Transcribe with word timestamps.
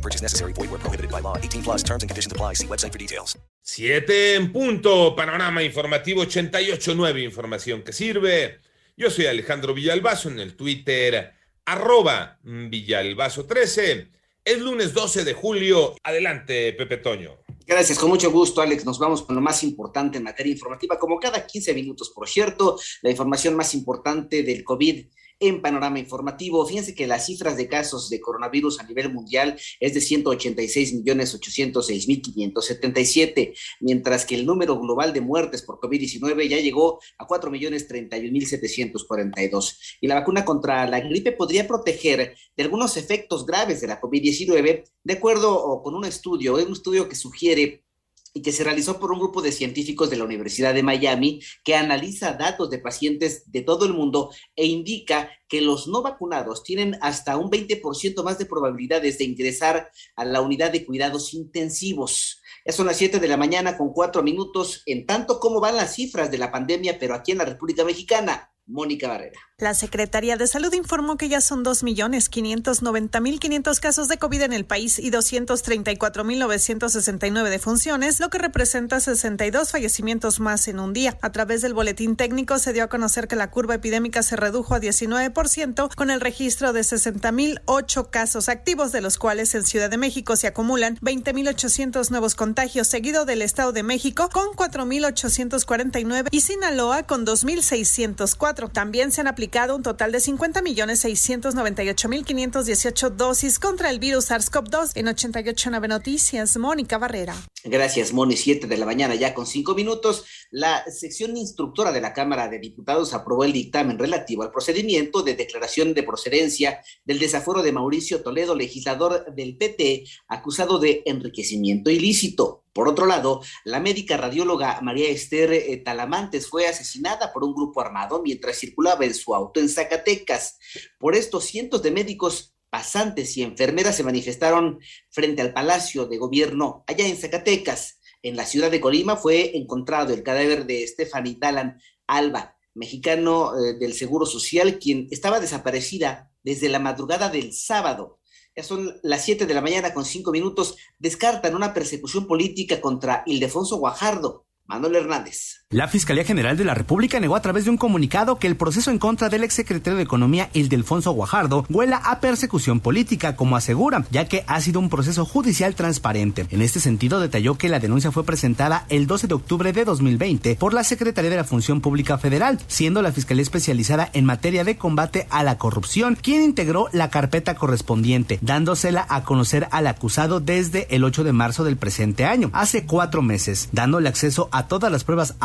No 0.00 0.02
purchase 0.02 0.22
necessary. 0.22 0.54
Void 0.54 0.70
where 0.70 0.80
prohibited 0.80 1.10
by 1.10 1.20
law. 1.20 1.36
18 1.36 1.62
plus 1.62 1.82
terms 1.82 2.02
and 2.02 2.08
conditions 2.08 2.32
apply. 2.32 2.54
See 2.54 2.66
website 2.66 2.90
for 2.90 2.98
details. 2.98 3.38
Siete 3.60 4.34
en 4.34 4.50
punto. 4.50 5.14
Panorama 5.14 5.62
informativo 5.62 6.22
88.9. 6.22 7.22
Información 7.22 7.82
que 7.82 7.92
sirve. 7.92 8.60
Yo 8.96 9.10
soy 9.10 9.26
Alejandro 9.26 9.74
Villalbazo 9.74 10.30
en 10.30 10.40
el 10.40 10.56
Twitter 10.56 11.34
arroba 11.66 12.38
Villalbazo13. 12.42 14.08
Es 14.42 14.58
lunes 14.58 14.94
12 14.94 15.24
de 15.24 15.34
julio. 15.34 15.94
Adelante, 16.02 16.72
Pepe 16.72 16.96
Toño. 16.96 17.38
Gracias, 17.66 17.98
con 17.98 18.08
mucho 18.08 18.30
gusto, 18.30 18.62
Alex. 18.62 18.86
Nos 18.86 18.98
vamos 18.98 19.22
con 19.22 19.36
lo 19.36 19.42
más 19.42 19.62
importante 19.62 20.16
en 20.16 20.24
materia 20.24 20.52
informativa, 20.52 20.98
como 20.98 21.20
cada 21.20 21.46
15 21.46 21.74
minutos, 21.74 22.10
por 22.10 22.26
cierto, 22.26 22.80
la 23.02 23.10
información 23.10 23.54
más 23.54 23.74
importante 23.74 24.42
del 24.42 24.64
COVID 24.64 25.04
en 25.40 25.62
panorama 25.62 25.98
informativo. 25.98 26.64
Fíjense 26.66 26.94
que 26.94 27.06
las 27.06 27.26
cifras 27.26 27.56
de 27.56 27.66
casos 27.66 28.10
de 28.10 28.20
coronavirus 28.20 28.78
a 28.78 28.84
nivel 28.84 29.12
mundial 29.12 29.58
es 29.80 29.94
de 29.94 30.00
186 30.00 30.94
millones 30.94 31.34
806 31.34 32.08
mil 32.08 32.22
577, 32.22 33.54
mientras 33.80 34.26
que 34.26 34.34
el 34.34 34.46
número 34.46 34.78
global 34.78 35.12
de 35.12 35.22
muertes 35.22 35.62
por 35.62 35.80
COVID-19 35.80 36.48
ya 36.48 36.58
llegó 36.58 37.00
a 37.18 37.26
4 37.26 37.50
millones 37.50 37.88
31 37.88 38.30
mil 38.30 38.46
742. 38.46 39.96
Y 40.00 40.06
la 40.06 40.16
vacuna 40.16 40.44
contra 40.44 40.86
la 40.86 41.00
gripe 41.00 41.32
podría 41.32 41.66
proteger 41.66 42.36
de 42.56 42.62
algunos 42.62 42.96
efectos 42.96 43.46
graves 43.46 43.80
de 43.80 43.88
la 43.88 44.00
COVID-19, 44.00 44.84
de 45.02 45.12
acuerdo 45.12 45.80
con 45.82 45.94
un 45.94 46.04
estudio, 46.04 46.54
un 46.54 46.72
estudio 46.72 47.08
que 47.08 47.16
sugiere 47.16 47.84
y 48.32 48.42
que 48.42 48.52
se 48.52 48.64
realizó 48.64 48.98
por 49.00 49.12
un 49.12 49.18
grupo 49.18 49.42
de 49.42 49.52
científicos 49.52 50.10
de 50.10 50.16
la 50.16 50.24
Universidad 50.24 50.74
de 50.74 50.82
Miami 50.82 51.40
que 51.64 51.74
analiza 51.74 52.34
datos 52.34 52.70
de 52.70 52.78
pacientes 52.78 53.50
de 53.50 53.62
todo 53.62 53.86
el 53.86 53.92
mundo 53.92 54.30
e 54.56 54.66
indica 54.66 55.30
que 55.48 55.60
los 55.60 55.88
no 55.88 56.02
vacunados 56.02 56.62
tienen 56.62 56.96
hasta 57.00 57.36
un 57.36 57.50
20% 57.50 58.22
más 58.22 58.38
de 58.38 58.46
probabilidades 58.46 59.18
de 59.18 59.24
ingresar 59.24 59.90
a 60.14 60.24
la 60.24 60.40
unidad 60.40 60.70
de 60.70 60.86
cuidados 60.86 61.34
intensivos. 61.34 62.40
Ya 62.64 62.72
son 62.72 62.86
las 62.86 62.98
7 62.98 63.18
de 63.18 63.28
la 63.28 63.36
mañana 63.36 63.76
con 63.76 63.92
cuatro 63.92 64.22
minutos, 64.22 64.82
en 64.86 65.06
tanto 65.06 65.40
cómo 65.40 65.60
van 65.60 65.76
las 65.76 65.94
cifras 65.94 66.30
de 66.30 66.38
la 66.38 66.52
pandemia, 66.52 66.98
pero 66.98 67.14
aquí 67.14 67.32
en 67.32 67.38
la 67.38 67.46
República 67.46 67.84
Mexicana. 67.84 68.52
Mónica 68.66 69.08
Barrera. 69.08 69.40
La 69.60 69.74
Secretaría 69.74 70.36
de 70.38 70.46
Salud 70.46 70.72
informó 70.72 71.18
que 71.18 71.28
ya 71.28 71.42
son 71.42 71.62
2.590.500 71.62 73.78
casos 73.78 74.08
de 74.08 74.16
COVID 74.16 74.40
en 74.40 74.54
el 74.54 74.64
país 74.64 74.98
y 74.98 75.10
234.969 75.10 77.50
defunciones, 77.50 78.20
lo 78.20 78.30
que 78.30 78.38
representa 78.38 79.00
62 79.00 79.70
fallecimientos 79.70 80.40
más 80.40 80.66
en 80.66 80.80
un 80.80 80.94
día. 80.94 81.18
A 81.20 81.30
través 81.30 81.60
del 81.60 81.74
boletín 81.74 82.16
técnico 82.16 82.58
se 82.58 82.72
dio 82.72 82.84
a 82.84 82.88
conocer 82.88 83.28
que 83.28 83.36
la 83.36 83.50
curva 83.50 83.74
epidémica 83.74 84.22
se 84.22 84.36
redujo 84.36 84.74
a 84.74 84.80
19% 84.80 85.94
con 85.94 86.10
el 86.10 86.22
registro 86.22 86.72
de 86.72 86.80
60.008 86.80 88.08
casos 88.08 88.48
activos, 88.48 88.92
de 88.92 89.02
los 89.02 89.18
cuales 89.18 89.54
en 89.54 89.64
Ciudad 89.64 89.90
de 89.90 89.98
México 89.98 90.36
se 90.36 90.46
acumulan 90.46 90.96
20.800 91.00 92.08
nuevos 92.08 92.34
contagios, 92.34 92.88
seguido 92.88 93.26
del 93.26 93.42
Estado 93.42 93.72
de 93.72 93.82
México 93.82 94.30
con 94.32 94.46
4.849 94.54 96.28
y 96.30 96.40
Sinaloa 96.40 97.02
con 97.02 97.26
2.604. 97.26 98.72
También 98.72 99.12
se 99.12 99.20
han 99.20 99.26
aplicado 99.26 99.49
un 99.50 99.82
total 99.82 100.12
de 100.12 100.20
50 100.20 100.62
millones 100.62 101.00
698 101.00 102.08
mil 102.08 102.24
518 102.24 103.10
dosis 103.10 103.58
contra 103.58 103.90
el 103.90 103.98
virus 103.98 104.30
SARS-CoV-2 104.30 104.92
en 104.94 105.08
889 105.08 105.88
Noticias. 105.88 106.56
Mónica 106.56 106.98
Barrera. 106.98 107.34
Gracias, 107.64 108.12
Moni. 108.12 108.36
Siete 108.36 108.68
de 108.68 108.76
la 108.76 108.86
mañana 108.86 109.16
ya 109.16 109.34
con 109.34 109.46
cinco 109.46 109.74
minutos. 109.74 110.24
La 110.50 110.84
sección 110.88 111.36
instructora 111.36 111.90
de 111.90 112.00
la 112.00 112.12
Cámara 112.12 112.48
de 112.48 112.60
Diputados 112.60 113.12
aprobó 113.12 113.44
el 113.44 113.52
dictamen 113.52 113.98
relativo 113.98 114.44
al 114.44 114.52
procedimiento 114.52 115.22
de 115.22 115.34
declaración 115.34 115.94
de 115.94 116.04
procedencia 116.04 116.80
del 117.04 117.18
desaforo 117.18 117.62
de 117.62 117.72
Mauricio 117.72 118.22
Toledo, 118.22 118.54
legislador 118.54 119.34
del 119.34 119.56
PT, 119.56 120.04
acusado 120.28 120.78
de 120.78 121.02
enriquecimiento 121.04 121.90
ilícito. 121.90 122.59
Por 122.72 122.88
otro 122.88 123.06
lado, 123.06 123.42
la 123.64 123.80
médica 123.80 124.16
radióloga 124.16 124.80
María 124.80 125.08
Esther 125.08 125.52
eh, 125.52 125.76
Talamantes 125.84 126.48
fue 126.48 126.68
asesinada 126.68 127.32
por 127.32 127.42
un 127.42 127.52
grupo 127.52 127.80
armado 127.80 128.22
mientras 128.22 128.58
circulaba 128.58 129.04
en 129.04 129.14
su 129.14 129.34
auto 129.34 129.58
en 129.58 129.68
Zacatecas. 129.68 130.58
Por 130.98 131.16
esto, 131.16 131.40
cientos 131.40 131.82
de 131.82 131.90
médicos 131.90 132.54
pasantes 132.70 133.36
y 133.36 133.42
enfermeras 133.42 133.96
se 133.96 134.04
manifestaron 134.04 134.78
frente 135.10 135.42
al 135.42 135.52
Palacio 135.52 136.06
de 136.06 136.18
Gobierno 136.18 136.84
allá 136.86 137.06
en 137.06 137.16
Zacatecas. 137.16 137.98
En 138.22 138.36
la 138.36 138.46
ciudad 138.46 138.70
de 138.70 138.80
Colima 138.80 139.16
fue 139.16 139.56
encontrado 139.56 140.14
el 140.14 140.22
cadáver 140.22 140.66
de 140.66 140.86
Stephanie 140.86 141.38
Dalan 141.40 141.80
Alba, 142.06 142.56
mexicano 142.74 143.52
eh, 143.58 143.74
del 143.78 143.94
Seguro 143.94 144.26
Social, 144.26 144.78
quien 144.78 145.08
estaba 145.10 145.40
desaparecida 145.40 146.30
desde 146.44 146.68
la 146.68 146.78
madrugada 146.78 147.28
del 147.28 147.52
sábado. 147.52 148.19
Ya 148.56 148.62
son 148.62 148.98
las 149.02 149.24
7 149.24 149.46
de 149.46 149.54
la 149.54 149.60
mañana 149.60 149.94
con 149.94 150.04
5 150.04 150.32
minutos. 150.32 150.76
Descartan 150.98 151.54
una 151.54 151.72
persecución 151.72 152.26
política 152.26 152.80
contra 152.80 153.22
Ildefonso 153.26 153.76
Guajardo, 153.76 154.46
Manuel 154.66 154.96
Hernández. 154.96 155.59
La 155.72 155.86
Fiscalía 155.86 156.24
General 156.24 156.56
de 156.56 156.64
la 156.64 156.74
República 156.74 157.20
negó 157.20 157.36
a 157.36 157.42
través 157.42 157.64
de 157.64 157.70
un 157.70 157.76
comunicado 157.76 158.40
que 158.40 158.48
el 158.48 158.56
proceso 158.56 158.90
en 158.90 158.98
contra 158.98 159.28
del 159.28 159.44
exsecretario 159.44 159.98
de 159.98 160.02
Economía, 160.02 160.50
Ildefonso 160.52 161.12
Guajardo, 161.12 161.64
huela 161.68 161.98
a 161.98 162.18
persecución 162.18 162.80
política, 162.80 163.36
como 163.36 163.54
asegura, 163.54 164.04
ya 164.10 164.24
que 164.24 164.42
ha 164.48 164.60
sido 164.60 164.80
un 164.80 164.88
proceso 164.88 165.24
judicial 165.24 165.76
transparente. 165.76 166.48
En 166.50 166.60
este 166.60 166.80
sentido, 166.80 167.20
detalló 167.20 167.56
que 167.56 167.68
la 167.68 167.78
denuncia 167.78 168.10
fue 168.10 168.24
presentada 168.24 168.84
el 168.88 169.06
12 169.06 169.28
de 169.28 169.34
octubre 169.34 169.72
de 169.72 169.84
2020 169.84 170.56
por 170.56 170.74
la 170.74 170.82
Secretaría 170.82 171.30
de 171.30 171.36
la 171.36 171.44
Función 171.44 171.80
Pública 171.80 172.18
Federal, 172.18 172.58
siendo 172.66 173.00
la 173.00 173.12
Fiscalía 173.12 173.42
especializada 173.42 174.10
en 174.12 174.24
materia 174.24 174.64
de 174.64 174.76
combate 174.76 175.28
a 175.30 175.44
la 175.44 175.56
corrupción 175.56 176.18
quien 176.20 176.42
integró 176.42 176.88
la 176.90 177.10
carpeta 177.10 177.54
correspondiente, 177.54 178.40
dándosela 178.42 179.06
a 179.08 179.22
conocer 179.22 179.68
al 179.70 179.86
acusado 179.86 180.40
desde 180.40 180.92
el 180.92 181.04
8 181.04 181.22
de 181.22 181.32
marzo 181.32 181.62
del 181.62 181.76
presente 181.76 182.24
año, 182.24 182.50
hace 182.54 182.86
cuatro 182.86 183.22
meses, 183.22 183.68
dándole 183.70 184.08
acceso 184.08 184.48
a 184.50 184.66
todas 184.66 184.90
las 184.90 185.04
pruebas 185.04 185.36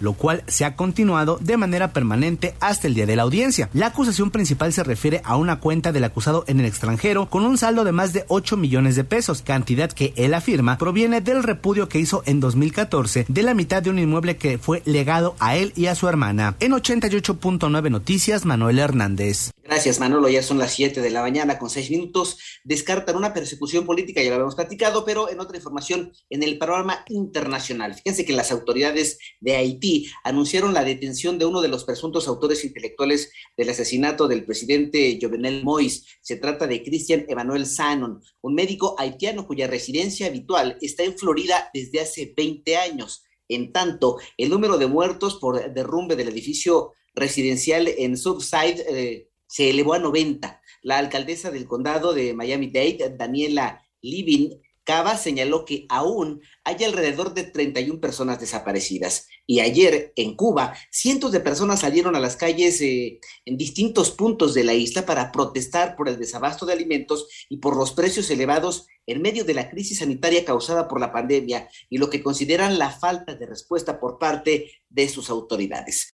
lo 0.00 0.14
cual 0.14 0.42
se 0.46 0.64
ha 0.64 0.76
continuado 0.76 1.38
de 1.40 1.56
manera 1.56 1.92
permanente 1.92 2.54
hasta 2.60 2.86
el 2.86 2.94
día 2.94 3.06
de 3.06 3.16
la 3.16 3.22
audiencia. 3.22 3.68
La 3.72 3.86
acusación 3.86 4.30
principal 4.30 4.72
se 4.72 4.84
refiere 4.84 5.20
a 5.24 5.36
una 5.36 5.60
cuenta 5.60 5.92
del 5.92 6.04
acusado 6.04 6.44
en 6.46 6.60
el 6.60 6.66
extranjero 6.66 7.28
con 7.28 7.44
un 7.44 7.58
saldo 7.58 7.84
de 7.84 7.92
más 7.92 8.12
de 8.12 8.24
8 8.28 8.56
millones 8.56 8.96
de 8.96 9.04
pesos, 9.04 9.42
cantidad 9.42 9.92
que 9.92 10.12
él 10.16 10.34
afirma 10.34 10.78
proviene 10.78 11.20
del 11.20 11.42
repudio 11.42 11.88
que 11.88 11.98
hizo 11.98 12.22
en 12.26 12.40
2014 12.40 13.26
de 13.28 13.42
la 13.42 13.54
mitad 13.54 13.82
de 13.82 13.90
un 13.90 13.98
inmueble 13.98 14.36
que 14.36 14.58
fue 14.58 14.82
legado 14.84 15.36
a 15.38 15.56
él 15.56 15.72
y 15.76 15.86
a 15.86 15.94
su 15.94 16.08
hermana. 16.08 16.56
En 16.60 16.72
88.9 16.72 17.90
Noticias, 17.90 18.44
Manuel 18.44 18.78
Hernández. 18.78 19.53
Gracias, 19.74 19.98
Manolo. 19.98 20.28
Ya 20.28 20.40
son 20.40 20.58
las 20.58 20.72
7 20.74 21.00
de 21.00 21.10
la 21.10 21.20
mañana 21.20 21.58
con 21.58 21.68
6 21.68 21.90
minutos. 21.90 22.38
Descartan 22.62 23.16
una 23.16 23.34
persecución 23.34 23.84
política, 23.84 24.22
ya 24.22 24.28
lo 24.28 24.36
habíamos 24.36 24.54
platicado, 24.54 25.04
pero 25.04 25.28
en 25.28 25.40
otra 25.40 25.56
información, 25.56 26.12
en 26.30 26.44
el 26.44 26.58
panorama 26.58 27.04
internacional. 27.08 27.92
Fíjense 27.92 28.24
que 28.24 28.34
las 28.34 28.52
autoridades 28.52 29.18
de 29.40 29.56
Haití 29.56 30.08
anunciaron 30.22 30.74
la 30.74 30.84
detención 30.84 31.40
de 31.40 31.46
uno 31.46 31.60
de 31.60 31.66
los 31.66 31.82
presuntos 31.82 32.28
autores 32.28 32.64
intelectuales 32.64 33.32
del 33.56 33.68
asesinato 33.68 34.28
del 34.28 34.44
presidente 34.44 35.18
Jovenel 35.20 35.64
Moïse. 35.64 36.04
Se 36.20 36.36
trata 36.36 36.68
de 36.68 36.84
Christian 36.84 37.24
Emmanuel 37.26 37.66
Sanon, 37.66 38.22
un 38.42 38.54
médico 38.54 38.94
haitiano 38.96 39.44
cuya 39.44 39.66
residencia 39.66 40.28
habitual 40.28 40.78
está 40.82 41.02
en 41.02 41.18
Florida 41.18 41.70
desde 41.74 41.98
hace 41.98 42.32
20 42.36 42.76
años. 42.76 43.24
En 43.48 43.72
tanto, 43.72 44.18
el 44.36 44.50
número 44.50 44.78
de 44.78 44.86
muertos 44.86 45.34
por 45.40 45.74
derrumbe 45.74 46.14
del 46.14 46.28
edificio 46.28 46.92
residencial 47.12 47.88
en 47.88 48.16
Subside 48.16 48.84
eh, 48.88 49.28
se 49.54 49.70
elevó 49.70 49.94
a 49.94 50.00
90. 50.00 50.60
La 50.82 50.98
alcaldesa 50.98 51.52
del 51.52 51.68
condado 51.68 52.12
de 52.12 52.34
Miami-Dade, 52.34 53.14
Daniela 53.16 53.86
Livin 54.02 54.60
Cava, 54.82 55.16
señaló 55.16 55.64
que 55.64 55.86
aún 55.88 56.42
hay 56.64 56.82
alrededor 56.82 57.34
de 57.34 57.44
31 57.44 58.00
personas 58.00 58.40
desaparecidas. 58.40 59.28
Y 59.46 59.60
ayer 59.60 60.12
en 60.16 60.34
Cuba, 60.34 60.74
cientos 60.90 61.30
de 61.30 61.38
personas 61.38 61.80
salieron 61.80 62.16
a 62.16 62.20
las 62.20 62.34
calles 62.34 62.80
eh, 62.80 63.20
en 63.44 63.56
distintos 63.56 64.10
puntos 64.10 64.54
de 64.54 64.64
la 64.64 64.74
isla 64.74 65.06
para 65.06 65.30
protestar 65.30 65.94
por 65.94 66.08
el 66.08 66.18
desabasto 66.18 66.66
de 66.66 66.72
alimentos 66.72 67.28
y 67.48 67.58
por 67.58 67.76
los 67.76 67.92
precios 67.92 68.28
elevados 68.30 68.88
en 69.06 69.22
medio 69.22 69.44
de 69.44 69.54
la 69.54 69.70
crisis 69.70 70.00
sanitaria 70.00 70.44
causada 70.44 70.88
por 70.88 70.98
la 70.98 71.12
pandemia 71.12 71.68
y 71.88 71.98
lo 71.98 72.10
que 72.10 72.24
consideran 72.24 72.76
la 72.76 72.90
falta 72.90 73.36
de 73.36 73.46
respuesta 73.46 74.00
por 74.00 74.18
parte 74.18 74.82
de 74.88 75.08
sus 75.08 75.30
autoridades. 75.30 76.10